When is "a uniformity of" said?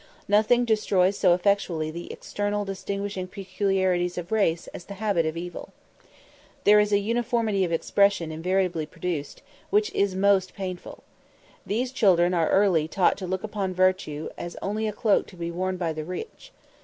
6.91-7.71